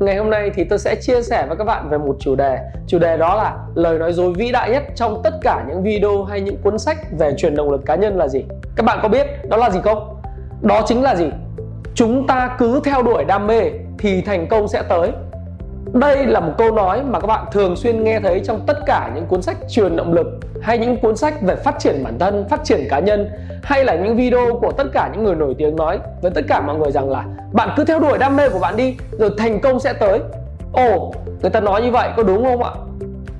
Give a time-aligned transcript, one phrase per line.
[0.00, 2.58] Ngày hôm nay thì tôi sẽ chia sẻ với các bạn về một chủ đề
[2.86, 6.24] Chủ đề đó là lời nói dối vĩ đại nhất trong tất cả những video
[6.24, 8.44] hay những cuốn sách về truyền động lực cá nhân là gì?
[8.76, 10.16] Các bạn có biết đó là gì không?
[10.62, 11.30] Đó chính là gì?
[11.94, 13.60] Chúng ta cứ theo đuổi đam mê
[13.98, 15.12] thì thành công sẽ tới
[15.92, 19.10] đây là một câu nói mà các bạn thường xuyên nghe thấy trong tất cả
[19.14, 20.26] những cuốn sách truyền động lực
[20.62, 23.30] hay những cuốn sách về phát triển bản thân, phát triển cá nhân
[23.62, 26.60] hay là những video của tất cả những người nổi tiếng nói với tất cả
[26.60, 27.24] mọi người rằng là
[27.56, 30.20] bạn cứ theo đuổi đam mê của bạn đi rồi thành công sẽ tới.
[30.72, 31.12] Ồ,
[31.42, 32.70] người ta nói như vậy có đúng không ạ?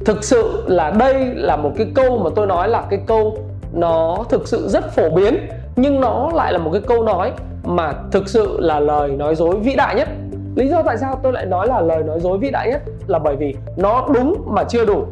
[0.04, 3.38] Thực sự là đây là một cái câu mà tôi nói là cái câu
[3.72, 7.32] nó thực sự rất phổ biến nhưng nó lại là một cái câu nói
[7.64, 10.08] mà thực sự là lời nói dối vĩ đại nhất
[10.56, 13.18] lý do tại sao tôi lại nói là lời nói dối vĩ đại nhất là
[13.18, 15.04] bởi vì nó đúng mà chưa đủ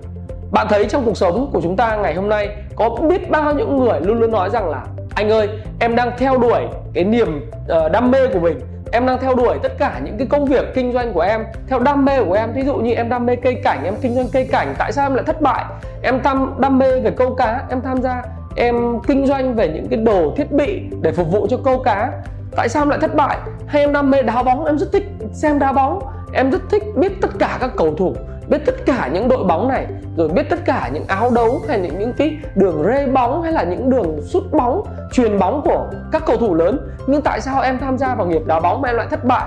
[0.52, 3.78] bạn thấy trong cuộc sống của chúng ta ngày hôm nay có biết bao những
[3.78, 5.48] người luôn luôn nói rằng là anh ơi
[5.80, 6.60] em đang theo đuổi
[6.94, 7.50] cái niềm
[7.84, 8.60] uh, đam mê của mình
[8.94, 11.78] em đang theo đuổi tất cả những cái công việc kinh doanh của em, theo
[11.78, 12.52] đam mê của em.
[12.52, 15.06] Ví dụ như em đam mê cây cảnh, em kinh doanh cây cảnh, tại sao
[15.06, 15.64] em lại thất bại?
[16.02, 18.22] Em tham, đam mê về câu cá, em tham gia,
[18.56, 22.10] em kinh doanh về những cái đồ thiết bị để phục vụ cho câu cá.
[22.56, 23.38] Tại sao em lại thất bại?
[23.66, 26.00] Hay em đam mê đá bóng, em rất thích xem đá bóng.
[26.32, 28.14] Em rất thích biết tất cả các cầu thủ
[28.48, 31.80] biết tất cả những đội bóng này, rồi biết tất cả những áo đấu hay
[31.80, 35.86] những những cái đường rê bóng hay là những đường sút bóng truyền bóng của
[36.12, 36.78] các cầu thủ lớn.
[37.06, 39.46] Nhưng tại sao em tham gia vào nghiệp đá bóng mà em lại thất bại?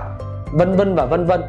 [0.53, 1.42] Vân vân và vân vân.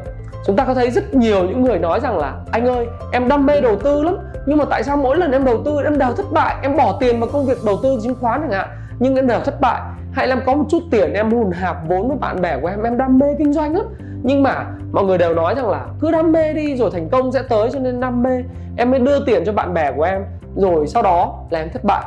[0.45, 3.45] Chúng ta có thấy rất nhiều những người nói rằng là, anh ơi, em đam
[3.45, 6.13] mê đầu tư lắm, nhưng mà tại sao mỗi lần em đầu tư em đều
[6.13, 6.55] thất bại?
[6.61, 8.67] Em bỏ tiền vào công việc đầu tư chứng khoán chẳng hạn,
[8.99, 9.81] nhưng em đều thất bại.
[10.11, 12.67] Hay là em có một chút tiền, em hùn hạp vốn với bạn bè của
[12.67, 13.85] em em đam mê kinh doanh lắm
[14.23, 17.31] nhưng mà mọi người đều nói rằng là cứ đam mê đi rồi thành công
[17.31, 18.43] sẽ tới cho nên đam mê.
[18.77, 20.21] Em mới đưa tiền cho bạn bè của em,
[20.55, 22.03] rồi sau đó là em thất bại.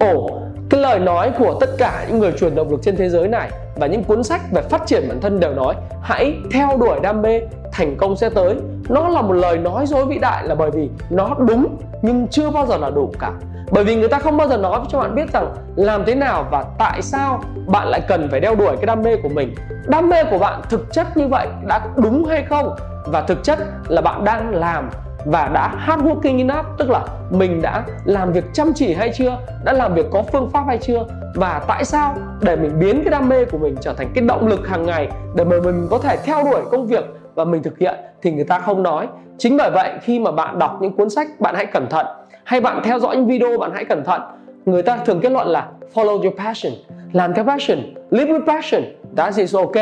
[0.00, 0.30] Ồ,
[0.70, 3.50] cái lời nói của tất cả những người truyền động lực trên thế giới này
[3.76, 7.22] và những cuốn sách về phát triển bản thân đều nói, hãy theo đuổi đam
[7.22, 7.40] mê,
[7.72, 8.54] thành công sẽ tới.
[8.88, 12.50] Nó là một lời nói dối vĩ đại là bởi vì nó đúng nhưng chưa
[12.50, 13.32] bao giờ là đủ cả
[13.70, 16.46] bởi vì người ta không bao giờ nói cho bạn biết rằng làm thế nào
[16.50, 19.54] và tại sao bạn lại cần phải đeo đuổi cái đam mê của mình.
[19.86, 22.76] Đam mê của bạn thực chất như vậy đã đúng hay không?
[23.06, 23.58] Và thực chất
[23.88, 24.90] là bạn đang làm
[25.24, 29.38] và đã hard working enough, tức là mình đã làm việc chăm chỉ hay chưa?
[29.64, 31.04] Đã làm việc có phương pháp hay chưa?
[31.34, 34.46] Và tại sao để mình biến cái đam mê của mình trở thành cái động
[34.46, 37.04] lực hàng ngày để mà mình có thể theo đuổi công việc
[37.34, 39.06] và mình thực hiện thì người ta không nói.
[39.38, 42.06] Chính bởi vậy khi mà bạn đọc những cuốn sách, bạn hãy cẩn thận
[42.48, 44.20] hay bạn theo dõi những video, bạn hãy cẩn thận.
[44.66, 46.72] Người ta thường kết luận là follow your passion,
[47.12, 47.78] làm theo passion,
[48.10, 48.82] live with passion.
[49.16, 49.74] That is ok.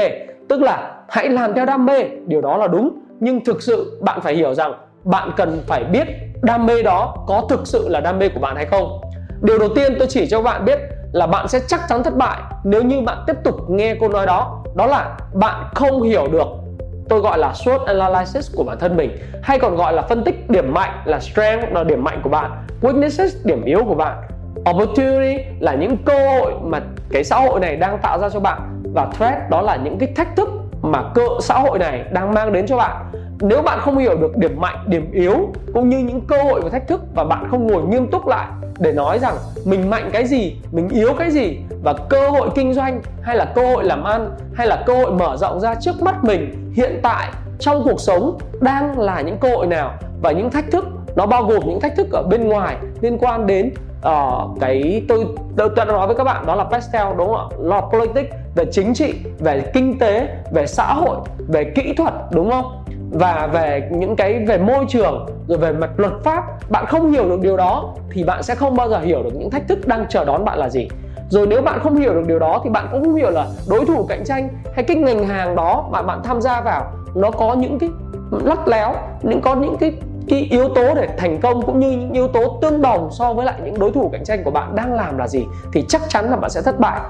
[0.48, 2.04] Tức là hãy làm theo đam mê.
[2.26, 2.90] Điều đó là đúng.
[3.20, 4.72] Nhưng thực sự bạn phải hiểu rằng
[5.04, 6.06] bạn cần phải biết
[6.42, 9.00] đam mê đó có thực sự là đam mê của bạn hay không.
[9.42, 10.78] Điều đầu tiên tôi chỉ cho bạn biết
[11.12, 14.26] là bạn sẽ chắc chắn thất bại nếu như bạn tiếp tục nghe câu nói
[14.26, 14.64] đó.
[14.74, 16.46] Đó là bạn không hiểu được
[17.08, 20.50] tôi gọi là SWOT analysis của bản thân mình, hay còn gọi là phân tích
[20.50, 22.50] điểm mạnh là strength, là điểm mạnh của bạn,
[22.82, 24.16] weaknesses, điểm yếu của bạn.
[24.70, 26.80] Opportunity là những cơ hội mà
[27.10, 30.12] cái xã hội này đang tạo ra cho bạn, và threat đó là những cái
[30.16, 30.48] thách thức
[30.82, 32.96] mà cơ, xã hội này đang mang đến cho bạn
[33.40, 36.68] nếu bạn không hiểu được điểm mạnh điểm yếu cũng như những cơ hội và
[36.70, 38.48] thách thức và bạn không ngồi nghiêm túc lại
[38.78, 42.74] để nói rằng mình mạnh cái gì mình yếu cái gì và cơ hội kinh
[42.74, 46.02] doanh hay là cơ hội làm ăn hay là cơ hội mở rộng ra trước
[46.02, 50.50] mắt mình hiện tại trong cuộc sống đang là những cơ hội nào và những
[50.50, 50.84] thách thức.
[51.16, 53.70] Nó bao gồm những thách thức ở bên ngoài liên quan đến
[54.06, 55.26] uh, cái tôi,
[55.56, 57.56] tôi đã nói với các bạn đó là pastel đúng không ạ?
[57.58, 61.16] Là politics về chính trị về kinh tế về xã hội
[61.48, 62.84] về kỹ thuật đúng không?
[63.18, 67.28] Và về những cái về môi trường, rồi về mặt luật pháp, bạn không hiểu
[67.28, 70.06] được điều đó thì bạn sẽ không bao giờ hiểu được những thách thức đang
[70.08, 70.88] chờ đón bạn là gì.
[71.28, 73.84] Rồi nếu bạn không hiểu được điều đó thì bạn cũng không hiểu là đối
[73.84, 77.54] thủ cạnh tranh hay cái ngành hàng đó mà bạn tham gia vào, nó có
[77.54, 77.90] những cái
[78.30, 79.92] lắt léo, những có những cái
[80.28, 83.46] cái yếu tố để thành công cũng như những yếu tố tương đồng so với
[83.46, 86.30] lại những đối thủ cạnh tranh của bạn đang làm là gì thì chắc chắn
[86.30, 87.00] là bạn sẽ thất bại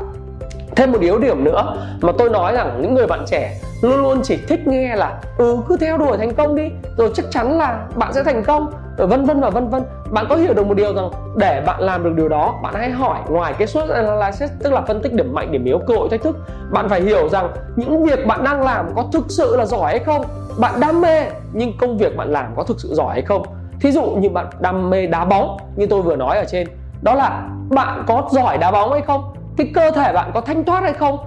[0.76, 4.20] thêm một yếu điểm nữa mà tôi nói rằng những người bạn trẻ luôn luôn
[4.22, 6.62] chỉ thích nghe là ừ cứ theo đuổi thành công đi,
[6.96, 9.82] rồi chắc chắn là bạn sẽ thành công, rồi vân vân và vân vân.
[10.10, 12.90] Bạn có hiểu được một điều rằng để bạn làm được điều đó, bạn hãy
[12.90, 16.08] hỏi ngoài cái SWOT analysis, tức là phân tích điểm mạnh, điểm yếu, cơ hội,
[16.10, 16.36] thách thức,
[16.70, 19.98] bạn phải hiểu rằng những việc bạn đang làm có thực sự là giỏi hay
[19.98, 20.24] không.
[20.58, 23.42] Bạn đam mê, nhưng công việc bạn làm có thực sự giỏi hay không.
[23.80, 26.68] Thí dụ như bạn đam mê đá bóng, như tôi vừa nói ở trên,
[27.02, 29.24] đó là bạn có giỏi đá bóng hay không?
[29.56, 31.18] Cái cơ thể bạn có thanh thoát hay không?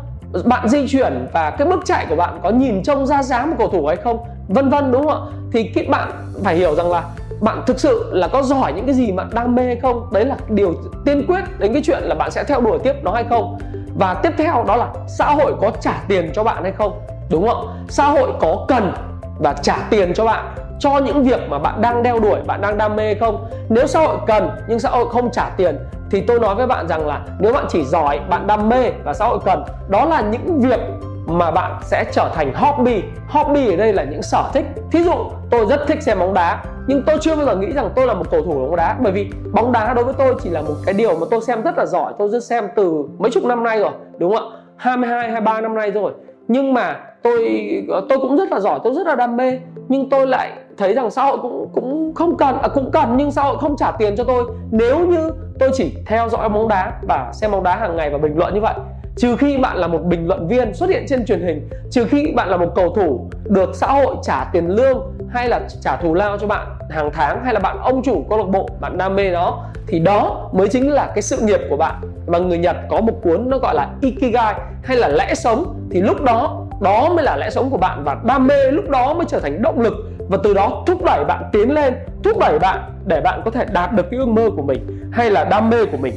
[0.45, 3.55] Bạn di chuyển và cái bước chạy của bạn có nhìn trông ra dáng một
[3.59, 4.19] cầu thủ hay không?
[4.47, 5.31] Vân vân, đúng không ạ?
[5.51, 6.11] Thì cái bạn
[6.43, 7.03] phải hiểu rằng là
[7.41, 10.07] bạn thực sự là có giỏi những cái gì bạn đam mê hay không?
[10.11, 10.73] Đấy là điều
[11.05, 13.57] tiên quyết đến cái chuyện là bạn sẽ theo đuổi tiếp nó hay không?
[13.95, 16.99] Và tiếp theo đó là xã hội có trả tiền cho bạn hay không?
[17.29, 18.93] Đúng không xã hội có cần
[19.39, 20.45] và trả tiền cho bạn
[20.79, 23.47] cho những việc mà bạn đang đeo đuổi, bạn đang đam mê không?
[23.69, 25.77] Nếu xã hội cần nhưng xã hội không trả tiền
[26.11, 29.13] thì tôi nói với bạn rằng là nếu bạn chỉ giỏi, bạn đam mê và
[29.13, 30.79] xã hội cần, đó là những việc
[31.25, 33.03] mà bạn sẽ trở thành hobby.
[33.27, 34.65] Hobby ở đây là những sở thích.
[34.91, 35.13] Thí dụ,
[35.49, 38.13] tôi rất thích xem bóng đá, nhưng tôi chưa bao giờ nghĩ rằng tôi là
[38.13, 40.73] một cầu thủ bóng đá, bởi vì bóng đá đối với tôi chỉ là một
[40.85, 42.13] cái điều mà tôi xem rất là giỏi.
[42.19, 44.57] Tôi rất xem từ mấy chục năm nay rồi, đúng không ạ?
[44.77, 46.11] 22 23 năm nay rồi.
[46.47, 50.09] Nhưng mà tôi ờ, tôi cũng rất là giỏi, tôi rất là đam mê, nhưng
[50.09, 53.41] tôi lại thấy rằng xã hội cũng cũng không cần à, cũng cần nhưng xã
[53.41, 54.43] hội không trả tiền cho tôi.
[54.71, 58.17] Nếu như tôi chỉ theo dõi bóng đá và xem bóng đá hàng ngày và
[58.17, 58.73] bình luận như vậy
[59.19, 62.31] trừ khi bạn là một bình luận viên xuất hiện trên truyền hình trừ khi
[62.35, 66.13] bạn là một cầu thủ được xã hội trả tiền lương hay là trả thù
[66.13, 69.15] lao cho bạn hàng tháng hay là bạn ông chủ câu lạc bộ bạn đam
[69.15, 71.95] mê nó thì đó mới chính là cái sự nghiệp của bạn.
[72.27, 76.01] Mà người Nhật có một cuốn nó gọi là Ikigai hay là lẽ sống thì
[76.01, 79.25] lúc đó đó mới là lẽ sống của bạn và đam mê lúc đó mới
[79.29, 79.93] trở thành động lực
[80.29, 83.65] và từ đó thúc đẩy bạn tiến lên, thúc đẩy bạn để bạn có thể
[83.71, 86.13] đạt được cái ước mơ của mình hay là đam mê của mình.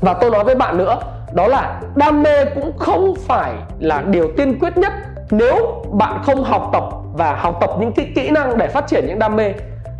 [0.00, 0.98] Và tôi nói với bạn nữa,
[1.32, 4.92] đó là đam mê cũng không phải là điều tiên quyết nhất
[5.30, 9.06] nếu bạn không học tập và học tập những cái kỹ năng để phát triển
[9.06, 9.52] những đam mê.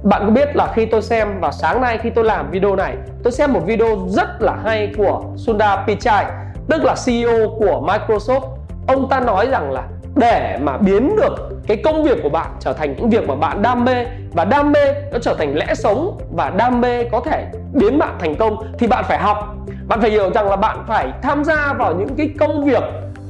[0.03, 2.97] Bạn có biết là khi tôi xem và sáng nay khi tôi làm video này,
[3.23, 6.27] tôi xem một video rất là hay của Sundar Pichai,
[6.69, 8.49] tức là CEO của Microsoft.
[8.87, 9.83] Ông ta nói rằng là
[10.17, 11.35] để mà biến được
[11.67, 14.73] cái công việc của bạn trở thành những việc mà bạn đam mê, và đam
[14.73, 18.57] mê nó trở thành lẽ sống, và đam mê có thể biến bạn thành công,
[18.79, 19.55] thì bạn phải học.
[19.89, 22.83] Bạn phải hiểu rằng là bạn phải tham gia vào những cái công việc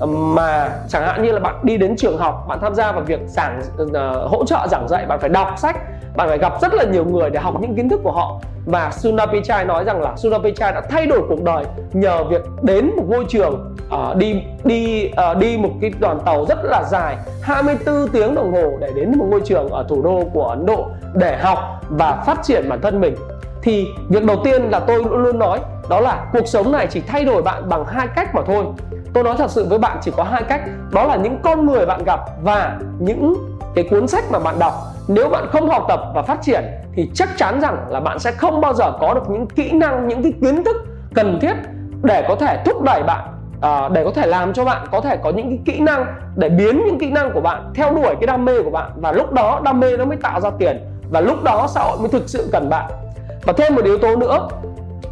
[0.07, 3.21] mà chẳng hạn như là bạn đi đến trường học bạn tham gia vào việc
[3.27, 3.91] giảng uh,
[4.31, 5.77] hỗ trợ giảng dạy bạn phải đọc sách
[6.17, 8.41] bạn phải gặp rất là nhiều người để học những kiến thức của họ.
[8.67, 12.43] Và Sundar Pichai nói rằng là Sundar Pichai đã thay đổi cuộc đời nhờ việc
[12.63, 16.83] đến một ngôi trường uh, đi đi uh, đi một cái đoàn tàu rất là
[16.91, 20.67] dài 24 tiếng đồng hồ để đến một ngôi trường ở thủ đô của Ấn
[20.67, 21.59] Độ để học
[21.89, 23.15] và phát triển bản thân mình.
[23.63, 27.01] Thì việc đầu tiên là tôi luôn luôn nói đó là cuộc sống này chỉ
[27.01, 28.65] thay đổi bạn bằng hai cách mà thôi
[29.15, 30.61] tôi nói thật sự với bạn chỉ có hai cách.
[30.91, 33.35] Đó là những con người bạn gặp và những
[33.75, 34.75] cái cuốn sách mà bạn đọc.
[35.09, 36.65] Nếu bạn không học tập và phát triển
[36.95, 40.09] thì chắc chắn rằng là bạn sẽ không bao giờ có được những kỹ năng
[40.09, 40.77] những cái kiến thức
[41.15, 41.55] cần thiết
[42.03, 43.29] để có thể thúc đẩy bạn
[43.61, 46.07] à, để có thể làm cho bạn có thể có những cái kỹ năng
[46.37, 48.91] để biến những kỹ năng của bạn theo đuổi cái đam mê của bạn.
[48.97, 50.81] Và lúc đó đam mê nó mới tạo ra tiền
[51.11, 52.91] và lúc đó xã hội mới thực sự cần bạn.
[53.43, 54.49] Và thêm một yếu tố nữa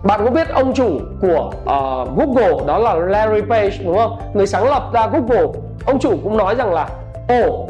[0.05, 4.19] bạn có biết ông chủ của uh, Google đó là Larry Page đúng không?
[4.35, 5.47] Người sáng lập ra Google
[5.87, 6.89] ông chủ cũng nói rằng là
[7.29, 7.69] ồ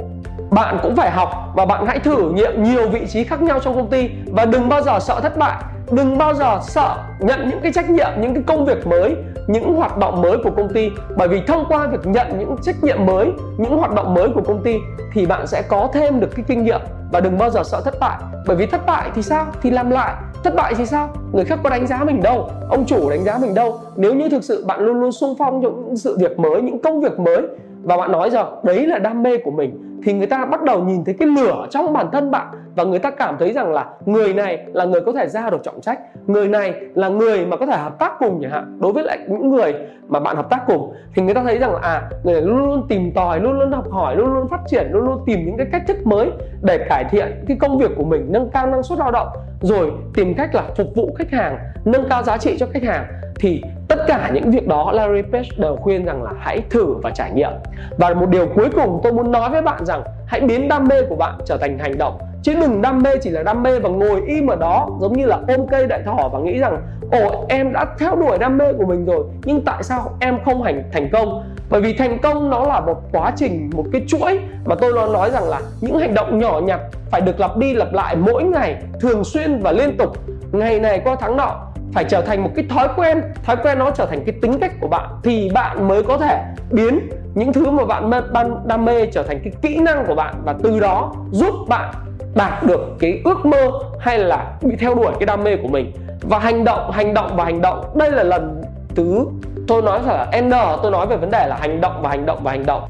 [0.50, 3.74] bạn cũng phải học và bạn hãy thử nghiệm nhiều vị trí khác nhau trong
[3.74, 5.62] công ty và đừng bao giờ sợ thất bại.
[5.90, 9.74] Đừng bao giờ sợ nhận những cái trách nhiệm những cái công việc mới những
[9.74, 10.90] hoạt động mới của công ty.
[11.16, 14.42] Bởi vì thông qua việc nhận những trách nhiệm mới những hoạt động mới của
[14.46, 14.78] công ty
[15.12, 16.80] thì bạn sẽ có thêm được cái kinh nghiệm
[17.12, 18.18] và đừng bao giờ sợ thất bại.
[18.46, 19.46] Bởi vì thất bại thì sao?
[19.62, 21.08] Thì làm lại thất bại thì sao?
[21.32, 22.48] Người khác có đánh giá mình đâu.
[22.68, 23.78] Ông chủ đánh giá mình đâu.
[23.96, 27.00] Nếu như thực sự bạn luôn luôn sung phong những sự việc mới, những công
[27.00, 27.42] việc mới,
[27.82, 30.82] và bạn nói rằng đấy là đam mê của mình, thì người ta bắt đầu
[30.82, 32.46] nhìn thấy cái lửa trong bản thân bạn,
[32.76, 35.62] và người ta cảm thấy rằng là người này là người có thể ra được
[35.62, 38.78] trọng trách, người này là người mà có thể hợp tác cùng chẳng hạn.
[38.80, 39.74] Đối với lại những người
[40.08, 42.58] mà bạn hợp tác cùng, thì người ta thấy rằng là à người này luôn
[42.58, 45.56] luôn tìm tòi, luôn luôn học hỏi, luôn luôn phát triển, luôn luôn tìm những
[45.56, 46.30] cái cách thức mới
[46.62, 49.28] để cải thiện cái công việc của mình, nâng cao năng suất lao động
[49.62, 53.06] rồi tìm cách là phục vụ khách hàng, nâng cao giá trị cho khách hàng,
[53.34, 57.10] thì tất cả những việc đó Larry Page đều khuyên rằng là hãy thử và
[57.10, 57.50] trải nghiệm.
[57.98, 61.02] Và một điều cuối cùng tôi muốn nói với bạn rằng hãy biến đam mê
[61.02, 62.18] của bạn trở thành hành động.
[62.42, 65.26] Chứ đừng đam mê chỉ là đam mê và ngồi im ở đó, giống như
[65.26, 68.72] là ôm cây đại thỏ và nghĩ rằng, ồ, em đã theo đuổi đam mê
[68.72, 71.44] của mình rồi, nhưng tại sao em không hành, thành công?
[71.70, 74.40] Bởi vì thành công nó là một quá trình, một cái chuỗi.
[74.64, 76.80] Mà tôi nói nói rằng là những hành động nhỏ nhặt
[77.12, 80.16] phải được lặp đi lặp lại mỗi ngày, thường xuyên và liên tục.
[80.52, 83.90] Ngày này qua tháng nọ, phải trở thành một cái thói quen thói quen nó
[83.90, 87.70] trở thành cái tính cách của bạn thì bạn mới có thể biến những thứ
[87.70, 87.84] mà
[88.32, 91.94] bạn đam mê trở thành cái kỹ năng của bạn và từ đó giúp bạn
[92.34, 95.92] đạt được cái ước mơ hay là bị theo đuổi cái đam mê của mình.
[96.22, 98.62] Và hành động hành động và hành động, đây là lần
[98.94, 99.26] thứ
[99.68, 100.50] tôi nói là n
[100.82, 102.82] tôi nói về vấn đề là hành động và hành động và hành động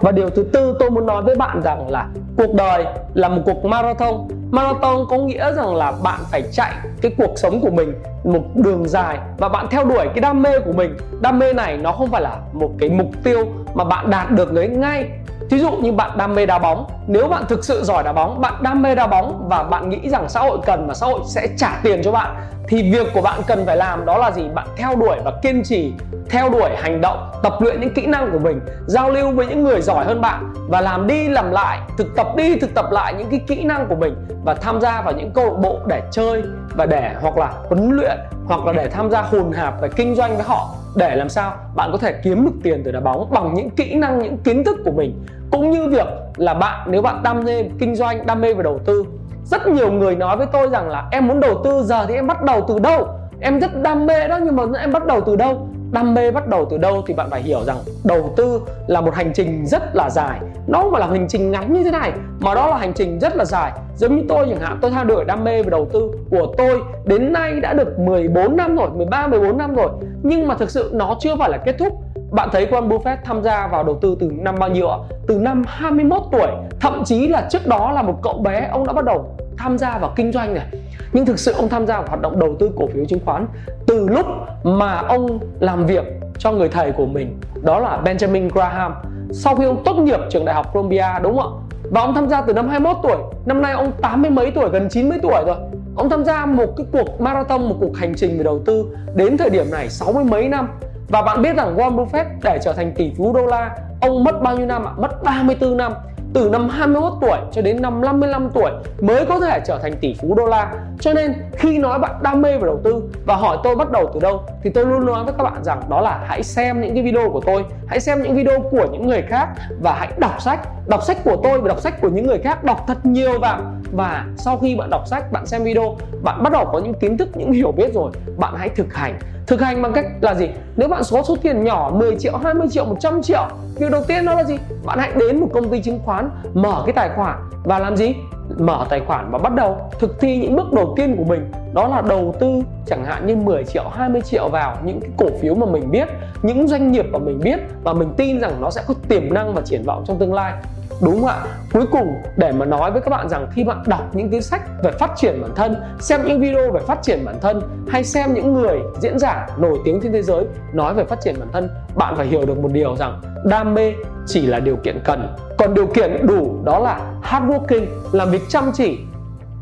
[0.00, 3.42] và điều thứ tư tôi muốn nói với bạn rằng là cuộc đời là một
[3.44, 4.28] cuộc marathon.
[4.50, 8.88] Marathon có nghĩa rằng là bạn phải chạy cái cuộc sống của mình một đường
[8.88, 10.96] dài và bạn theo đuổi cái đam mê của mình.
[11.20, 14.52] Đam mê này nó không phải là một cái mục tiêu mà bạn đạt được
[14.52, 15.08] đấy ngay
[15.50, 18.40] Thí dụ như bạn đam mê đá bóng, Nếu bạn thực sự giỏi đá bóng,
[18.40, 21.20] Bạn đam mê đá bóng và bạn nghĩ rằng xã hội cần và xã hội
[21.26, 22.36] sẽ trả tiền cho bạn,
[22.68, 24.42] Thì việc của bạn cần phải làm đó là gì?
[24.54, 25.92] Bạn theo đuổi và kiên trì,
[26.30, 29.64] Theo đuổi hành động, Tập luyện những kỹ năng của mình, Giao lưu với những
[29.64, 33.14] người giỏi hơn bạn Và làm đi làm lại, Thực tập đi thực tập lại
[33.18, 34.14] những cái kỹ năng của mình
[34.44, 36.42] Và tham gia vào những câu lạc bộ để chơi
[36.74, 40.14] Và để hoặc là huấn luyện Hoặc là để tham gia hồn hạp và kinh
[40.14, 43.30] doanh với họ để làm sao bạn có thể kiếm được tiền từ đá bóng
[43.30, 47.02] bằng những kỹ năng, những kiến thức của mình cũng như việc là bạn, nếu
[47.02, 49.04] bạn đam mê, kinh doanh, đam mê về đầu tư,
[49.44, 52.26] rất nhiều người nói với tôi rằng là em muốn đầu tư, giờ thì em
[52.26, 53.08] bắt đầu từ đâu?
[53.40, 55.68] Em rất đam mê đó, nhưng mà em bắt đầu từ đâu?
[55.90, 59.14] Đam mê bắt đầu từ đâu thì bạn phải hiểu rằng đầu tư là một
[59.14, 60.40] hành trình rất là dài.
[60.66, 63.18] Nó không phải là hành trình ngắn như thế này, mà đó là hành trình
[63.18, 63.72] rất là dài.
[63.96, 66.80] Giống như tôi chẳng hạn, tôi theo đuổi đam mê về đầu tư của tôi
[67.04, 69.88] đến nay đã được 14 năm rồi 13 14 năm rồi.
[70.22, 71.92] Nhưng mà thực sự nó chưa phải là kết thúc
[72.30, 74.98] bạn thấy Warren Buffett tham gia vào đầu tư từ năm bao nhiêu ạ?
[75.26, 76.48] Từ năm 21 tuổi
[76.80, 79.98] Thậm chí là trước đó là một cậu bé Ông đã bắt đầu tham gia
[79.98, 80.66] vào kinh doanh này
[81.12, 83.46] Nhưng thực sự ông tham gia vào hoạt động đầu tư cổ phiếu chứng khoán
[83.86, 84.26] Từ lúc
[84.62, 86.04] mà ông làm việc
[86.38, 88.94] cho người thầy của mình Đó là Benjamin Graham
[89.30, 91.78] Sau khi ông tốt nghiệp trường đại học Columbia đúng không ạ?
[91.90, 93.16] Và ông tham gia từ năm 21 tuổi
[93.46, 95.56] Năm nay ông 80 mấy tuổi, gần 90 tuổi rồi
[95.96, 99.36] Ông tham gia một cái cuộc marathon, một cuộc hành trình về đầu tư Đến
[99.36, 100.68] thời điểm này 60 mấy năm
[101.08, 104.42] và bạn biết rằng Warren Buffett để trở thành tỷ phú đô la Ông mất
[104.42, 104.92] bao nhiêu năm ạ?
[104.96, 105.92] Mất 34 năm
[106.34, 110.14] từ năm 21 tuổi cho đến năm 55 tuổi mới có thể trở thành tỷ
[110.14, 110.72] phú đô la.
[111.00, 114.10] Cho nên khi nói bạn đam mê về đầu tư và hỏi tôi bắt đầu
[114.14, 116.94] từ đâu thì tôi luôn nói với các bạn rằng đó là hãy xem những
[116.94, 119.48] cái video của tôi, hãy xem những video của những người khác
[119.82, 120.60] và hãy đọc sách.
[120.86, 123.60] Đọc sách của tôi và đọc sách của những người khác, đọc thật nhiều vào
[123.92, 127.18] và sau khi bạn đọc sách, bạn xem video, bạn bắt đầu có những kiến
[127.18, 130.48] thức, những hiểu biết rồi, bạn hãy thực hành thực hành bằng cách là gì?
[130.76, 134.24] Nếu bạn có số tiền nhỏ 10 triệu 20 triệu 100 triệu việc đầu tiên
[134.24, 134.58] đó là gì?
[134.84, 137.38] Bạn hãy đến một công ty chứng khoán, mở cái tài khoản.
[137.64, 138.14] Và làm gì?
[138.58, 141.50] Mở tài khoản và bắt đầu thực thi những bước đầu tiên của mình.
[141.74, 145.26] Đó là đầu tư chẳng hạn như 10 triệu 20 triệu vào những cái cổ
[145.40, 146.08] phiếu mà mình biết,
[146.42, 149.54] những doanh nghiệp mà mình biết và mình tin rằng nó sẽ có tiềm năng
[149.54, 150.52] và triển vọng trong tương lai
[151.00, 151.42] đúng không ạ.
[151.72, 154.62] Cuối cùng để mà nói với các bạn rằng khi bạn đọc những cái sách
[154.82, 158.34] về phát triển bản thân xem những video về phát triển bản thân hay xem
[158.34, 161.70] những người diễn giả nổi tiếng trên thế giới nói về phát triển bản thân
[161.94, 163.92] bạn phải hiểu được một điều rằng đam mê
[164.26, 165.36] chỉ là điều kiện cần.
[165.58, 168.98] Còn điều kiện đủ đó là hardworking, làm việc chăm chỉ.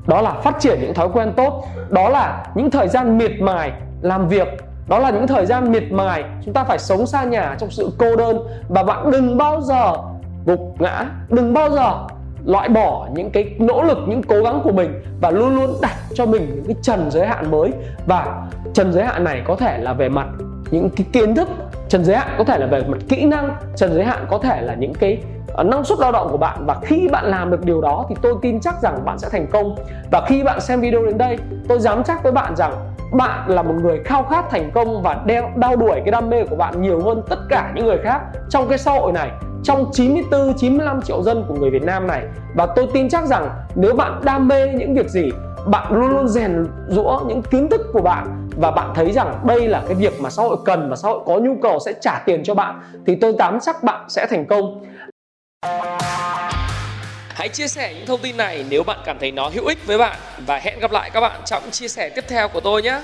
[0.07, 1.65] Đó là phát triển những thói quen tốt.
[1.91, 4.49] Đó là những thời gian miệt mài làm việc.
[4.89, 7.91] Đó là những thời gian miệt mài chúng ta phải sống xa nhà trong sự
[7.99, 8.39] cô đơn.
[8.69, 9.93] Và bạn đừng bao giờ
[10.47, 11.05] gục ngã.
[11.31, 12.07] Đừng bao giờ
[12.45, 15.95] loại bỏ những cái nỗ lực, những cố gắng của mình và luôn luôn đặt
[16.15, 17.71] cho mình những cái trần giới hạn mới.
[18.07, 20.27] Và trần giới hạn này có thể là về mặt
[20.71, 21.49] những cái kiến thức,
[21.89, 24.63] trần giới hạn có thể là về mặt kỹ năng, trần giới hạn có thể
[24.63, 25.19] là những cái
[25.53, 26.67] ờ, năng suất lao động của bạn.
[26.67, 29.47] Và khi bạn làm được điều đó thì tôi tin chắc rằng bạn sẽ thành
[29.47, 29.77] công.
[30.11, 31.39] Và khi bạn xem video đến đây,
[31.69, 32.73] tôi dám chắc với bạn rằng
[33.13, 36.45] bạn là một người khao khát thành công và đeo, đau đuổi cái đam mê
[36.45, 39.31] của bạn nhiều hơn tất cả những người khác trong cái xã hội này
[39.67, 42.23] trong 94 95 triệu dân của người Việt Nam này.
[42.55, 45.31] Và tôi tin chắc rằng nếu bạn đam mê những việc gì,
[45.67, 48.49] bạn luôn luôn rèn rũa những kiến thức của bạn.
[48.57, 51.21] Và bạn thấy rằng đây là cái việc mà xã hội cần và xã hội
[51.27, 54.47] có nhu cầu sẽ trả tiền cho bạn, thì tôi dám chắc bạn sẽ thành
[54.47, 54.87] công.
[57.29, 59.99] Hãy chia sẻ những thông tin này nếu bạn cảm thấy nó hữu ích với
[59.99, 60.17] bạn.
[60.47, 63.01] Và hẹn gặp lại các bạn trong chia sẻ tiếp theo của tôi nhé.